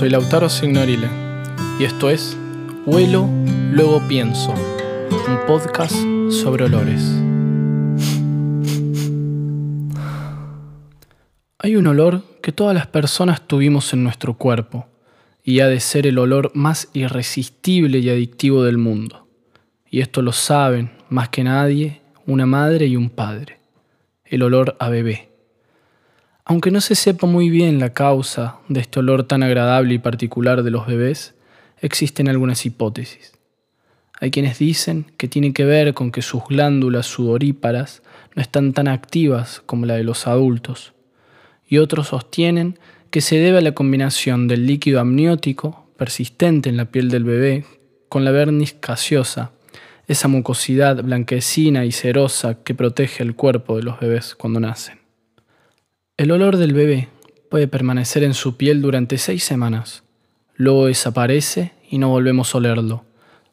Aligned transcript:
soy 0.00 0.08
Lautaro 0.08 0.48
Signorile 0.48 1.10
y 1.78 1.84
esto 1.84 2.08
es 2.08 2.34
Huelo, 2.86 3.28
luego 3.70 4.00
pienso, 4.08 4.54
un 4.54 5.46
podcast 5.46 5.94
sobre 6.30 6.64
olores. 6.64 7.02
Hay 11.58 11.76
un 11.76 11.86
olor 11.86 12.22
que 12.40 12.50
todas 12.50 12.74
las 12.74 12.86
personas 12.86 13.46
tuvimos 13.46 13.92
en 13.92 14.02
nuestro 14.02 14.38
cuerpo 14.38 14.86
y 15.44 15.60
ha 15.60 15.66
de 15.66 15.80
ser 15.80 16.06
el 16.06 16.16
olor 16.16 16.50
más 16.54 16.88
irresistible 16.94 17.98
y 17.98 18.08
adictivo 18.08 18.64
del 18.64 18.78
mundo. 18.78 19.28
Y 19.90 20.00
esto 20.00 20.22
lo 20.22 20.32
saben, 20.32 20.92
más 21.10 21.28
que 21.28 21.44
nadie, 21.44 22.00
una 22.24 22.46
madre 22.46 22.86
y 22.86 22.96
un 22.96 23.10
padre. 23.10 23.60
El 24.24 24.44
olor 24.44 24.78
a 24.80 24.88
bebé. 24.88 25.29
Aunque 26.50 26.72
no 26.72 26.80
se 26.80 26.96
sepa 26.96 27.28
muy 27.28 27.48
bien 27.48 27.78
la 27.78 27.90
causa 27.90 28.56
de 28.68 28.80
este 28.80 28.98
olor 28.98 29.22
tan 29.22 29.44
agradable 29.44 29.94
y 29.94 29.98
particular 29.98 30.64
de 30.64 30.72
los 30.72 30.84
bebés, 30.84 31.36
existen 31.80 32.28
algunas 32.28 32.66
hipótesis. 32.66 33.34
Hay 34.18 34.32
quienes 34.32 34.58
dicen 34.58 35.12
que 35.16 35.28
tiene 35.28 35.52
que 35.52 35.64
ver 35.64 35.94
con 35.94 36.10
que 36.10 36.22
sus 36.22 36.42
glándulas 36.48 37.06
sudoríparas 37.06 38.02
no 38.34 38.42
están 38.42 38.72
tan 38.72 38.88
activas 38.88 39.62
como 39.64 39.86
la 39.86 39.94
de 39.94 40.02
los 40.02 40.26
adultos, 40.26 40.92
y 41.68 41.78
otros 41.78 42.08
sostienen 42.08 42.80
que 43.10 43.20
se 43.20 43.36
debe 43.36 43.58
a 43.58 43.62
la 43.62 43.70
combinación 43.70 44.48
del 44.48 44.66
líquido 44.66 44.98
amniótico 44.98 45.86
persistente 45.96 46.68
en 46.68 46.76
la 46.76 46.86
piel 46.86 47.10
del 47.10 47.22
bebé 47.22 47.64
con 48.08 48.24
la 48.24 48.32
vernis 48.32 48.74
gaseosa, 48.82 49.52
esa 50.08 50.26
mucosidad 50.26 51.00
blanquecina 51.04 51.84
y 51.84 51.92
cerosa 51.92 52.60
que 52.64 52.74
protege 52.74 53.22
el 53.22 53.36
cuerpo 53.36 53.76
de 53.76 53.84
los 53.84 54.00
bebés 54.00 54.34
cuando 54.34 54.58
nacen. 54.58 54.99
El 56.20 56.32
olor 56.32 56.58
del 56.58 56.74
bebé 56.74 57.08
puede 57.48 57.66
permanecer 57.66 58.24
en 58.24 58.34
su 58.34 58.58
piel 58.58 58.82
durante 58.82 59.16
seis 59.16 59.42
semanas. 59.42 60.02
Luego 60.54 60.84
desaparece 60.84 61.72
y 61.88 61.96
no 61.96 62.10
volvemos 62.10 62.54
a 62.54 62.58
olerlo, 62.58 63.06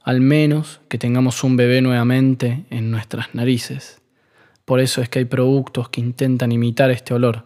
al 0.04 0.20
menos 0.20 0.82
que 0.90 0.98
tengamos 0.98 1.46
un 1.46 1.56
bebé 1.56 1.82
nuevamente 1.82 2.66
en 2.70 2.92
nuestras 2.92 3.34
narices. 3.34 4.02
Por 4.66 4.82
eso 4.82 5.02
es 5.02 5.08
que 5.08 5.20
hay 5.20 5.24
productos 5.24 5.88
que 5.88 6.02
intentan 6.02 6.52
imitar 6.52 6.92
este 6.92 7.14
olor, 7.14 7.46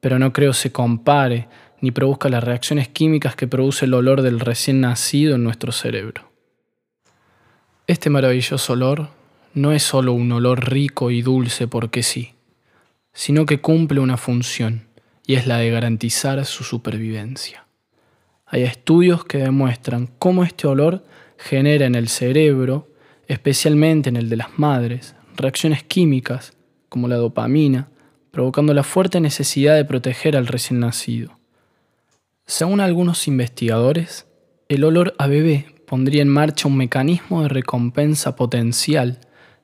pero 0.00 0.20
no 0.20 0.32
creo 0.32 0.52
se 0.52 0.70
compare 0.70 1.48
ni 1.80 1.90
produzca 1.90 2.28
las 2.28 2.44
reacciones 2.44 2.86
químicas 2.86 3.34
que 3.34 3.48
produce 3.48 3.86
el 3.86 3.94
olor 3.94 4.22
del 4.22 4.38
recién 4.38 4.80
nacido 4.80 5.34
en 5.34 5.42
nuestro 5.42 5.72
cerebro. 5.72 6.30
Este 7.88 8.10
maravilloso 8.10 8.74
olor 8.74 9.08
no 9.54 9.72
es 9.72 9.82
solo 9.82 10.12
un 10.12 10.30
olor 10.30 10.70
rico 10.70 11.10
y 11.10 11.20
dulce 11.20 11.66
porque 11.66 12.04
sí 12.04 12.31
sino 13.12 13.46
que 13.46 13.60
cumple 13.60 14.00
una 14.00 14.16
función, 14.16 14.86
y 15.26 15.34
es 15.34 15.46
la 15.46 15.58
de 15.58 15.70
garantizar 15.70 16.44
su 16.44 16.64
supervivencia. 16.64 17.66
Hay 18.46 18.62
estudios 18.62 19.24
que 19.24 19.38
demuestran 19.38 20.08
cómo 20.18 20.44
este 20.44 20.66
olor 20.66 21.04
genera 21.38 21.86
en 21.86 21.94
el 21.94 22.08
cerebro, 22.08 22.88
especialmente 23.26 24.08
en 24.08 24.16
el 24.16 24.28
de 24.28 24.36
las 24.36 24.58
madres, 24.58 25.14
reacciones 25.36 25.82
químicas 25.82 26.52
como 26.88 27.08
la 27.08 27.16
dopamina, 27.16 27.88
provocando 28.30 28.74
la 28.74 28.82
fuerte 28.82 29.20
necesidad 29.20 29.76
de 29.76 29.84
proteger 29.84 30.36
al 30.36 30.46
recién 30.46 30.80
nacido. 30.80 31.38
Según 32.46 32.80
algunos 32.80 33.28
investigadores, 33.28 34.26
el 34.68 34.84
olor 34.84 35.14
a 35.18 35.26
bebé 35.26 35.66
pondría 35.86 36.22
en 36.22 36.28
marcha 36.28 36.68
un 36.68 36.76
mecanismo 36.76 37.42
de 37.42 37.48
recompensa 37.48 38.36
potencial, 38.36 39.20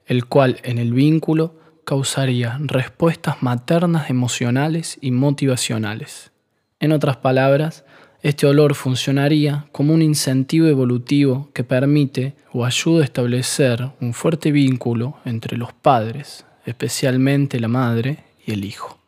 el 0.07 0.27
cual 0.27 0.61
en 0.63 0.79
el 0.79 0.93
vínculo 0.93 1.58
causaría 1.89 2.59
respuestas 2.61 3.43
maternas 3.43 4.11
emocionales 4.11 4.99
y 5.01 5.11
motivacionales. 5.11 6.33
En 6.81 6.93
otras 6.93 7.17
palabras, 7.17 7.87
este 8.21 8.47
olor 8.47 8.75
funcionaría 8.75 9.69
como 9.73 9.95
un 9.95 10.03
incentivo 10.03 10.67
evolutivo 10.67 11.49
que 11.55 11.65
permite 11.65 12.35
o 12.53 12.67
ayuda 12.67 13.01
a 13.01 13.05
establecer 13.05 13.91
un 14.03 14.13
fuerte 14.13 14.53
vínculo 14.53 15.17
entre 15.25 15.57
los 15.57 15.73
padres, 15.73 16.45
especialmente 16.67 17.59
la 17.59 17.69
madre 17.69 18.19
y 18.45 18.53
el 18.53 18.67
hijo. 18.67 18.99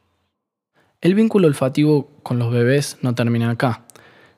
El 1.03 1.15
vínculo 1.15 1.49
olfativo 1.49 2.09
con 2.23 2.39
los 2.39 2.51
bebés 2.51 2.97
no 3.03 3.15
termina 3.15 3.51
acá, 3.51 3.83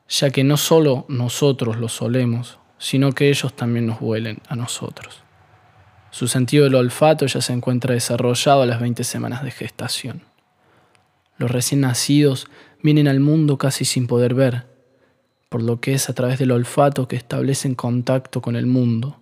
ya 0.09 0.31
que 0.31 0.43
no 0.43 0.56
solo 0.56 1.06
nosotros 1.09 1.77
los 1.77 2.03
olemos, 2.03 2.59
sino 2.78 3.12
que 3.12 3.28
ellos 3.28 3.55
también 3.55 3.87
nos 3.87 4.00
huelen 4.00 4.39
a 4.49 4.56
nosotros. 4.56 5.22
Su 6.12 6.28
sentido 6.28 6.65
del 6.65 6.75
olfato 6.75 7.25
ya 7.25 7.41
se 7.41 7.55
encuentra 7.55 7.95
desarrollado 7.95 8.61
a 8.61 8.67
las 8.67 8.83
20 8.83 9.03
semanas 9.03 9.43
de 9.43 9.50
gestación. 9.50 10.21
Los 11.39 11.50
recién 11.50 11.81
nacidos 11.81 12.49
vienen 12.83 13.09
al 13.09 13.19
mundo 13.19 13.56
casi 13.56 13.87
sin 13.87 14.06
poder 14.06 14.34
ver, 14.34 14.67
por 15.49 15.62
lo 15.62 15.81
que 15.81 15.95
es 15.95 16.11
a 16.11 16.12
través 16.12 16.39
del 16.39 16.51
olfato 16.51 17.09
que 17.09 17.17
establecen 17.17 17.75
contacto 17.75 18.43
con 18.43 18.56
el 18.56 18.67
mundo, 18.67 19.21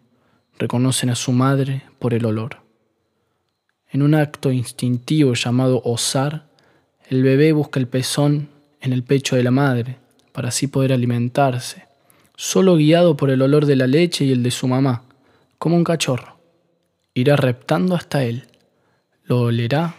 reconocen 0.59 1.11
a 1.11 1.15
su 1.15 1.31
madre 1.31 1.85
por 2.01 2.13
el 2.13 2.25
olor. 2.25 2.57
En 3.93 4.03
un 4.03 4.17
acto 4.17 4.51
instintivo 4.51 5.35
llamado 5.35 5.83
osar, 5.85 6.49
el 7.09 7.23
bebé 7.23 7.53
busca 7.53 7.79
el 7.79 7.87
pezón 7.87 8.49
en 8.81 8.93
el 8.93 9.05
pecho 9.05 9.37
de 9.37 9.45
la 9.45 9.53
madre 9.53 9.99
para 10.33 10.49
así 10.49 10.67
poder 10.67 10.93
alimentarse, 10.93 11.85
solo 12.35 12.75
guiado 12.75 13.17
por 13.17 13.31
el 13.31 13.43
olor 13.43 13.67
de 13.67 13.77
la 13.77 13.87
leche 13.87 14.25
y 14.25 14.33
el 14.33 14.43
de 14.43 14.51
su 14.51 14.67
mamá, 14.67 15.05
como 15.57 15.77
un 15.77 15.85
cachorro 15.85 16.40
irá 17.21 17.37
reptando 17.37 17.95
hasta 17.95 18.25
él. 18.25 18.45
Lo 19.25 19.43
olerá, 19.43 19.95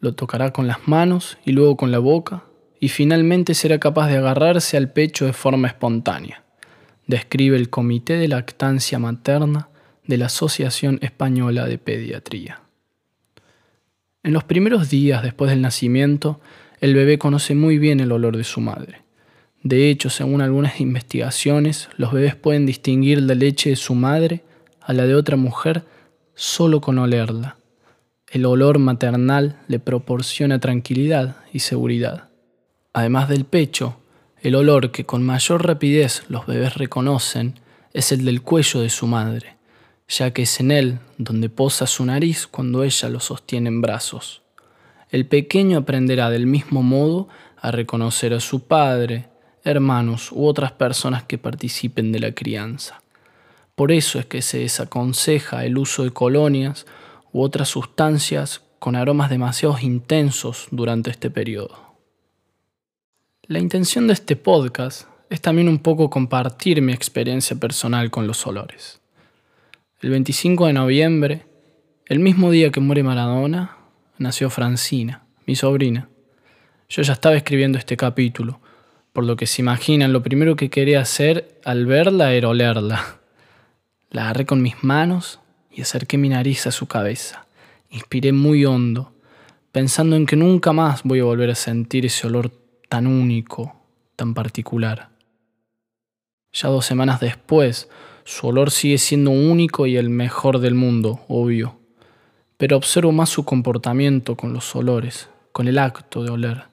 lo 0.00 0.14
tocará 0.14 0.52
con 0.52 0.66
las 0.66 0.86
manos 0.86 1.38
y 1.44 1.52
luego 1.52 1.76
con 1.76 1.90
la 1.90 1.98
boca, 1.98 2.44
y 2.80 2.88
finalmente 2.88 3.54
será 3.54 3.78
capaz 3.78 4.08
de 4.08 4.18
agarrarse 4.18 4.76
al 4.76 4.92
pecho 4.92 5.26
de 5.26 5.32
forma 5.32 5.68
espontánea, 5.68 6.44
describe 7.06 7.56
el 7.56 7.70
Comité 7.70 8.16
de 8.16 8.28
Lactancia 8.28 8.98
Materna 8.98 9.68
de 10.06 10.16
la 10.16 10.26
Asociación 10.26 10.98
Española 11.02 11.66
de 11.66 11.78
Pediatría. 11.78 12.62
En 14.22 14.32
los 14.32 14.44
primeros 14.44 14.90
días 14.90 15.22
después 15.22 15.50
del 15.50 15.60
nacimiento, 15.60 16.40
el 16.80 16.94
bebé 16.94 17.18
conoce 17.18 17.54
muy 17.54 17.78
bien 17.78 18.00
el 18.00 18.12
olor 18.12 18.36
de 18.36 18.44
su 18.44 18.60
madre. 18.60 19.02
De 19.62 19.90
hecho, 19.90 20.08
según 20.10 20.40
algunas 20.40 20.80
investigaciones, 20.80 21.88
los 21.96 22.12
bebés 22.12 22.36
pueden 22.36 22.64
distinguir 22.64 23.20
la 23.22 23.34
leche 23.34 23.70
de 23.70 23.76
su 23.76 23.94
madre 23.94 24.44
a 24.80 24.92
la 24.92 25.06
de 25.06 25.14
otra 25.14 25.36
mujer 25.36 25.84
solo 26.38 26.80
con 26.80 26.98
olerla. 26.98 27.56
El 28.30 28.46
olor 28.46 28.78
maternal 28.78 29.58
le 29.66 29.80
proporciona 29.80 30.60
tranquilidad 30.60 31.38
y 31.52 31.58
seguridad. 31.58 32.28
Además 32.92 33.28
del 33.28 33.44
pecho, 33.44 33.96
el 34.40 34.54
olor 34.54 34.92
que 34.92 35.04
con 35.04 35.24
mayor 35.24 35.66
rapidez 35.66 36.22
los 36.28 36.46
bebés 36.46 36.76
reconocen 36.76 37.58
es 37.92 38.12
el 38.12 38.24
del 38.24 38.42
cuello 38.42 38.78
de 38.78 38.88
su 38.88 39.08
madre, 39.08 39.56
ya 40.06 40.30
que 40.32 40.42
es 40.42 40.60
en 40.60 40.70
él 40.70 41.00
donde 41.16 41.48
posa 41.48 41.88
su 41.88 42.04
nariz 42.04 42.46
cuando 42.46 42.84
ella 42.84 43.08
lo 43.08 43.18
sostiene 43.18 43.66
en 43.66 43.80
brazos. 43.80 44.42
El 45.10 45.26
pequeño 45.26 45.78
aprenderá 45.78 46.30
del 46.30 46.46
mismo 46.46 46.84
modo 46.84 47.26
a 47.56 47.72
reconocer 47.72 48.32
a 48.32 48.38
su 48.38 48.60
padre, 48.60 49.28
hermanos 49.64 50.30
u 50.30 50.46
otras 50.46 50.70
personas 50.70 51.24
que 51.24 51.36
participen 51.36 52.12
de 52.12 52.20
la 52.20 52.32
crianza. 52.32 53.02
Por 53.78 53.92
eso 53.92 54.18
es 54.18 54.26
que 54.26 54.42
se 54.42 54.58
desaconseja 54.58 55.64
el 55.64 55.78
uso 55.78 56.02
de 56.02 56.10
colonias 56.10 56.84
u 57.32 57.42
otras 57.42 57.68
sustancias 57.68 58.60
con 58.80 58.96
aromas 58.96 59.30
demasiado 59.30 59.78
intensos 59.80 60.66
durante 60.72 61.10
este 61.10 61.30
periodo. 61.30 61.94
La 63.44 63.60
intención 63.60 64.08
de 64.08 64.14
este 64.14 64.34
podcast 64.34 65.06
es 65.30 65.40
también 65.40 65.68
un 65.68 65.78
poco 65.78 66.10
compartir 66.10 66.82
mi 66.82 66.92
experiencia 66.92 67.54
personal 67.54 68.10
con 68.10 68.26
los 68.26 68.44
olores. 68.48 69.00
El 70.00 70.10
25 70.10 70.66
de 70.66 70.72
noviembre, 70.72 71.46
el 72.06 72.18
mismo 72.18 72.50
día 72.50 72.72
que 72.72 72.80
muere 72.80 73.04
Maradona, 73.04 73.76
nació 74.18 74.50
Francina, 74.50 75.22
mi 75.46 75.54
sobrina. 75.54 76.08
Yo 76.88 77.02
ya 77.02 77.12
estaba 77.12 77.36
escribiendo 77.36 77.78
este 77.78 77.96
capítulo, 77.96 78.60
por 79.12 79.22
lo 79.22 79.36
que 79.36 79.46
se 79.46 79.62
imaginan, 79.62 80.12
lo 80.12 80.24
primero 80.24 80.56
que 80.56 80.68
quería 80.68 81.00
hacer 81.00 81.60
al 81.64 81.86
verla 81.86 82.32
era 82.32 82.48
olerla. 82.48 83.17
La 84.10 84.22
agarré 84.22 84.46
con 84.46 84.62
mis 84.62 84.82
manos 84.82 85.38
y 85.70 85.82
acerqué 85.82 86.16
mi 86.16 86.30
nariz 86.30 86.66
a 86.66 86.70
su 86.70 86.86
cabeza. 86.86 87.46
Inspiré 87.90 88.32
muy 88.32 88.64
hondo, 88.64 89.12
pensando 89.70 90.16
en 90.16 90.24
que 90.24 90.34
nunca 90.34 90.72
más 90.72 91.02
voy 91.02 91.20
a 91.20 91.24
volver 91.24 91.50
a 91.50 91.54
sentir 91.54 92.06
ese 92.06 92.26
olor 92.26 92.50
tan 92.88 93.06
único, 93.06 93.76
tan 94.16 94.32
particular. 94.32 95.10
Ya 96.54 96.70
dos 96.70 96.86
semanas 96.86 97.20
después, 97.20 97.90
su 98.24 98.46
olor 98.46 98.70
sigue 98.70 98.96
siendo 98.96 99.30
único 99.30 99.86
y 99.86 99.98
el 99.98 100.08
mejor 100.08 100.58
del 100.60 100.74
mundo, 100.74 101.20
obvio. 101.28 101.78
Pero 102.56 102.78
observo 102.78 103.12
más 103.12 103.28
su 103.28 103.44
comportamiento 103.44 104.36
con 104.36 104.54
los 104.54 104.74
olores, 104.74 105.28
con 105.52 105.68
el 105.68 105.78
acto 105.78 106.22
de 106.22 106.30
oler. 106.30 106.64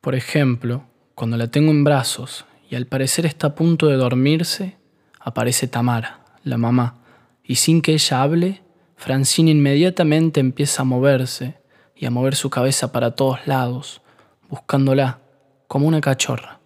Por 0.00 0.14
ejemplo, 0.14 0.84
cuando 1.16 1.36
la 1.36 1.50
tengo 1.50 1.72
en 1.72 1.82
brazos 1.82 2.46
y 2.70 2.76
al 2.76 2.86
parecer 2.86 3.26
está 3.26 3.48
a 3.48 3.54
punto 3.56 3.88
de 3.88 3.96
dormirse, 3.96 4.76
aparece 5.18 5.66
Tamara 5.66 6.27
la 6.48 6.58
mamá, 6.58 6.96
y 7.44 7.56
sin 7.56 7.82
que 7.82 7.92
ella 7.92 8.22
hable, 8.22 8.62
Francine 8.96 9.50
inmediatamente 9.50 10.40
empieza 10.40 10.82
a 10.82 10.84
moverse 10.84 11.54
y 11.94 12.06
a 12.06 12.10
mover 12.10 12.34
su 12.34 12.50
cabeza 12.50 12.92
para 12.92 13.12
todos 13.12 13.46
lados, 13.46 14.02
buscándola, 14.48 15.20
como 15.66 15.86
una 15.86 16.00
cachorra. 16.00 16.60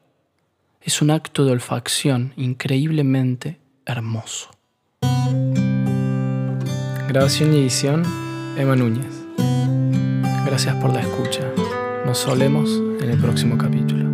Es 0.80 1.02
un 1.02 1.10
acto 1.10 1.44
de 1.44 1.52
olfacción 1.52 2.32
increíblemente 2.36 3.60
hermoso. 3.86 4.50
Grabación 7.08 7.54
y 7.54 7.58
edición, 7.58 8.02
Emma 8.56 8.76
Núñez. 8.76 9.22
Gracias 10.46 10.74
por 10.76 10.92
la 10.92 11.00
escucha. 11.00 11.52
Nos 12.06 12.18
solemos 12.18 12.70
en 13.00 13.10
el 13.10 13.18
próximo 13.18 13.58
capítulo. 13.58 14.11